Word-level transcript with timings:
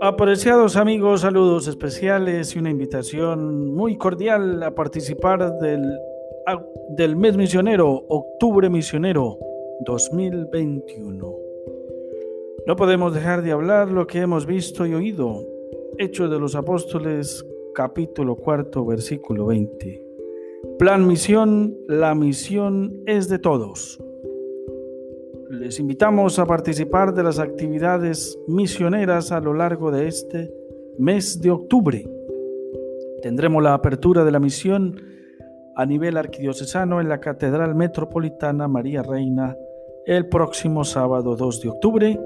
Apreciados 0.00 0.76
amigos, 0.76 1.22
saludos 1.22 1.66
especiales 1.66 2.54
y 2.54 2.58
una 2.58 2.70
invitación 2.70 3.74
muy 3.74 3.98
cordial 3.98 4.62
a 4.62 4.74
participar 4.74 5.58
del, 5.58 5.82
del 6.90 7.16
mes 7.16 7.36
misionero, 7.36 8.04
Octubre 8.08 8.70
Misionero 8.70 9.38
2021. 9.84 11.34
No 12.66 12.76
podemos 12.76 13.12
dejar 13.12 13.42
de 13.42 13.52
hablar 13.52 13.90
lo 13.90 14.06
que 14.06 14.20
hemos 14.20 14.46
visto 14.46 14.86
y 14.86 14.94
oído. 14.94 15.44
Hechos 15.98 16.30
de 16.30 16.38
los 16.38 16.54
Apóstoles, 16.54 17.44
capítulo 17.74 18.36
cuarto, 18.36 18.86
versículo 18.86 19.46
20. 19.46 20.04
Plan 20.78 21.06
misión, 21.06 21.76
la 21.88 22.14
misión 22.14 23.02
es 23.06 23.28
de 23.28 23.40
todos. 23.40 23.98
Les 25.50 25.80
invitamos 25.80 26.38
a 26.38 26.44
participar 26.44 27.14
de 27.14 27.22
las 27.22 27.38
actividades 27.38 28.38
misioneras 28.46 29.32
a 29.32 29.40
lo 29.40 29.54
largo 29.54 29.90
de 29.90 30.06
este 30.06 30.52
mes 30.98 31.40
de 31.40 31.50
octubre. 31.50 32.06
Tendremos 33.22 33.62
la 33.62 33.72
apertura 33.72 34.24
de 34.24 34.30
la 34.30 34.40
misión 34.40 35.00
a 35.74 35.86
nivel 35.86 36.18
arquidiocesano 36.18 37.00
en 37.00 37.08
la 37.08 37.20
Catedral 37.20 37.74
Metropolitana 37.74 38.68
María 38.68 39.02
Reina 39.02 39.56
el 40.04 40.28
próximo 40.28 40.84
sábado 40.84 41.34
2 41.34 41.62
de 41.62 41.68
octubre 41.70 42.20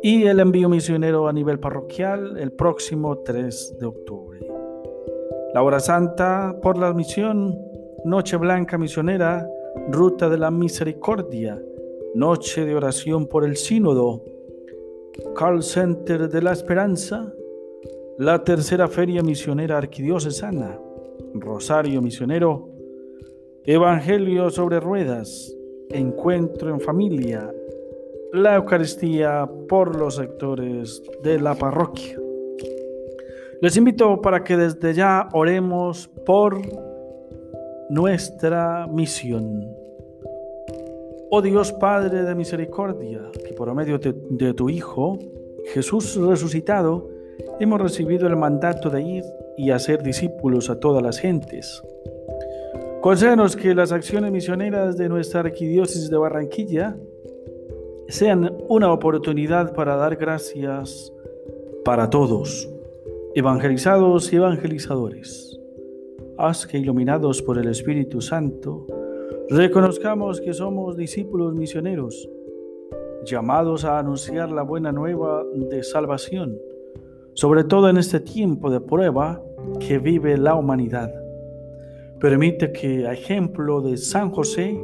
y 0.00 0.24
el 0.26 0.38
envío 0.38 0.68
misionero 0.68 1.26
a 1.26 1.32
nivel 1.32 1.58
parroquial 1.58 2.36
el 2.38 2.52
próximo 2.52 3.18
3 3.18 3.78
de 3.80 3.86
octubre. 3.86 4.38
La 5.54 5.62
hora 5.64 5.80
santa 5.80 6.54
por 6.62 6.78
la 6.78 6.94
misión, 6.94 7.58
Noche 8.04 8.36
Blanca 8.36 8.78
Misionera, 8.78 9.44
Ruta 9.90 10.28
de 10.28 10.38
la 10.38 10.52
Misericordia, 10.52 11.60
Noche 12.14 12.64
de 12.64 12.74
oración 12.74 13.26
por 13.26 13.44
el 13.44 13.56
sínodo, 13.56 14.24
Call 15.36 15.62
Center 15.62 16.28
de 16.28 16.40
la 16.40 16.52
Esperanza, 16.52 17.32
la 18.18 18.42
tercera 18.42 18.88
feria 18.88 19.22
misionera 19.22 19.76
arquidiocesana, 19.76 20.80
Rosario 21.34 22.00
Misionero, 22.00 22.70
Evangelio 23.64 24.50
sobre 24.50 24.80
ruedas, 24.80 25.54
Encuentro 25.90 26.70
en 26.70 26.80
familia, 26.80 27.50
la 28.32 28.56
Eucaristía 28.56 29.48
por 29.68 29.96
los 29.96 30.16
sectores 30.16 31.02
de 31.22 31.38
la 31.40 31.54
parroquia. 31.54 32.18
Les 33.60 33.76
invito 33.76 34.20
para 34.22 34.44
que 34.44 34.56
desde 34.56 34.94
ya 34.94 35.28
oremos 35.32 36.08
por 36.24 36.60
nuestra 37.90 38.86
misión. 38.86 39.87
Oh 41.30 41.42
Dios 41.42 41.72
Padre 41.72 42.22
de 42.22 42.34
misericordia, 42.34 43.20
que 43.46 43.52
por 43.52 43.74
medio 43.74 43.98
de, 43.98 44.54
tu 44.54 44.70
Hijo, 44.70 45.18
Jesús 45.74 46.16
resucitado, 46.16 47.10
hemos 47.60 47.78
recibido 47.82 48.26
el 48.26 48.36
mandato 48.36 48.88
de 48.88 49.02
ir 49.02 49.24
y 49.58 49.70
hacer 49.70 50.02
discípulos 50.02 50.70
a 50.70 50.80
todas 50.80 51.02
las 51.02 51.18
gentes. 51.18 51.82
Concédenos 53.02 53.56
que 53.56 53.74
las 53.74 53.92
acciones 53.92 54.32
misioneras 54.32 54.96
de 54.96 55.10
nuestra 55.10 55.40
arquidiócesis 55.40 56.08
de 56.08 56.16
Barranquilla 56.16 56.96
sean 58.08 58.56
una 58.70 58.90
oportunidad 58.90 59.74
para 59.74 59.96
dar 59.96 60.16
gracias 60.16 61.12
para 61.84 62.08
todos, 62.08 62.70
evangelizados 63.34 64.32
y 64.32 64.36
evangelizadores. 64.36 65.60
Haz 66.38 66.66
que 66.66 66.78
iluminados 66.78 67.42
por 67.42 67.58
el 67.58 67.68
Espíritu 67.68 68.22
Santo, 68.22 68.86
Reconozcamos 69.50 70.42
que 70.42 70.52
somos 70.52 70.94
discípulos 70.94 71.54
misioneros, 71.54 72.28
llamados 73.24 73.82
a 73.86 73.98
anunciar 73.98 74.50
la 74.52 74.60
buena 74.60 74.92
nueva 74.92 75.42
de 75.70 75.82
salvación, 75.82 76.58
sobre 77.32 77.64
todo 77.64 77.88
en 77.88 77.96
este 77.96 78.20
tiempo 78.20 78.70
de 78.70 78.82
prueba 78.82 79.42
que 79.80 79.98
vive 79.98 80.36
la 80.36 80.54
humanidad. 80.54 81.10
Permite 82.20 82.72
que, 82.72 83.06
a 83.06 83.14
ejemplo 83.14 83.80
de 83.80 83.96
San 83.96 84.30
José, 84.32 84.78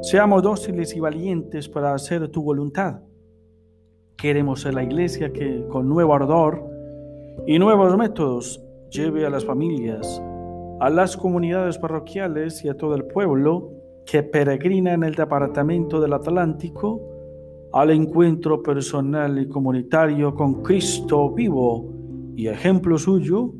seamos 0.00 0.42
dóciles 0.42 0.96
y 0.96 1.00
valientes 1.00 1.68
para 1.68 1.92
hacer 1.92 2.28
tu 2.28 2.42
voluntad. 2.42 3.02
Queremos 4.16 4.62
ser 4.62 4.72
la 4.72 4.84
iglesia 4.84 5.34
que, 5.34 5.66
con 5.68 5.86
nuevo 5.86 6.14
ardor 6.14 6.64
y 7.46 7.58
nuevos 7.58 7.94
métodos, 7.98 8.58
lleve 8.90 9.26
a 9.26 9.30
las 9.30 9.44
familias 9.44 10.22
a 10.80 10.90
las 10.90 11.16
comunidades 11.16 11.78
parroquiales 11.78 12.64
y 12.64 12.68
a 12.68 12.76
todo 12.76 12.94
el 12.94 13.04
pueblo 13.04 13.70
que 14.04 14.22
peregrina 14.22 14.92
en 14.92 15.02
el 15.02 15.14
departamento 15.14 16.00
del 16.00 16.12
Atlántico 16.12 17.00
al 17.72 17.90
encuentro 17.90 18.62
personal 18.62 19.38
y 19.38 19.48
comunitario 19.48 20.34
con 20.34 20.62
Cristo 20.62 21.32
vivo 21.32 21.92
y 22.36 22.48
ejemplo 22.48 22.98
suyo, 22.98 23.52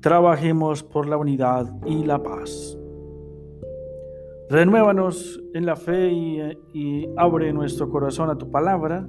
trabajemos 0.00 0.82
por 0.82 1.08
la 1.08 1.16
unidad 1.16 1.72
y 1.84 2.04
la 2.04 2.22
paz. 2.22 2.78
Renuévanos 4.48 5.42
en 5.54 5.66
la 5.66 5.74
fe 5.74 6.12
y, 6.72 7.06
abre 7.16 7.52
nuestro 7.52 7.90
corazón 7.90 8.30
a 8.30 8.38
tu 8.38 8.50
palabra 8.50 9.08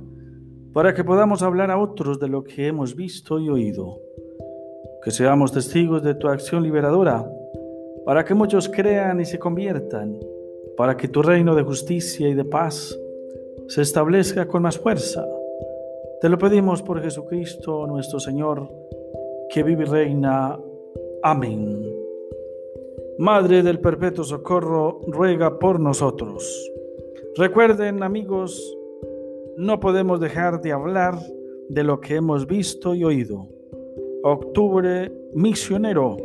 para 0.74 0.94
que 0.94 1.04
podamos 1.04 1.44
hablar 1.44 1.70
a 1.70 1.78
otros 1.78 2.20
de 2.20 2.28
lo 2.28 2.44
que 2.44 2.68
hemos 2.68 2.96
visto 2.96 3.40
y 3.40 3.50
oído 3.50 3.98
que 5.04 5.12
seamos 5.12 5.52
testigos 5.52 6.04
de 6.04 6.16
tu 6.16 6.28
acción 6.28 6.64
liberadora, 6.64 7.30
para 8.06 8.24
que 8.24 8.34
muchos 8.34 8.70
crean 8.70 9.20
y 9.20 9.26
se 9.26 9.40
conviertan, 9.40 10.20
para 10.76 10.96
que 10.96 11.08
tu 11.08 11.22
reino 11.22 11.56
de 11.56 11.64
justicia 11.64 12.30
y 12.30 12.34
de 12.34 12.46
paz 12.46 12.98
se 13.68 13.82
establezca 13.82 14.48
con 14.48 14.64
más 14.64 14.78
fuerza. 14.78 15.26
Te 16.22 16.30
lo 16.30 16.38
pedimos 16.38 16.82
por 16.82 17.02
Jesucristo 17.02 17.86
nuestro 17.86 18.20
Señor, 18.20 18.70
que 19.50 19.64
vive 19.64 19.84
y 19.84 19.88
reina. 19.88 20.58
Amén. 21.22 21.86
Madre 23.20 23.64
del 23.64 23.80
Perpetuo 23.80 24.24
Socorro, 24.24 25.02
ruega 25.08 25.60
por 25.60 25.80
nosotros. 25.80 26.72
Recuerden 27.36 28.04
amigos, 28.04 28.78
no 29.58 29.80
podemos 29.80 30.20
dejar 30.20 30.62
de 30.62 30.72
hablar 30.72 31.20
de 31.70 31.84
lo 31.84 32.00
que 32.00 32.16
hemos 32.16 32.48
visto 32.48 32.96
y 32.96 33.04
oído. 33.04 33.48
Octubre 34.30 35.10
Misionero. 35.34 36.18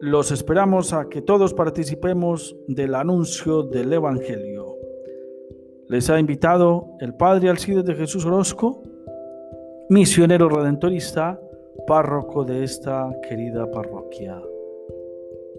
Los 0.00 0.30
esperamos 0.30 0.92
a 0.92 1.08
que 1.08 1.22
todos 1.22 1.54
participemos 1.54 2.54
del 2.68 2.94
anuncio 2.94 3.62
del 3.62 3.92
Evangelio. 3.94 4.76
Les 5.88 6.10
ha 6.10 6.20
invitado 6.20 6.90
el 7.00 7.14
Padre 7.14 7.48
Alcides 7.48 7.84
de 7.86 7.94
Jesús 7.94 8.26
Orozco, 8.26 8.82
misionero 9.88 10.50
redentorista, 10.50 11.40
párroco 11.86 12.44
de 12.44 12.64
esta 12.64 13.10
querida 13.26 13.70
parroquia. 13.70 14.38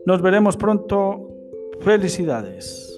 Nos 0.05 0.21
veremos 0.21 0.55
pronto. 0.55 1.31
Felicidades. 1.79 2.96